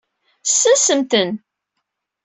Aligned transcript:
Sensemt-ten. 0.59 1.29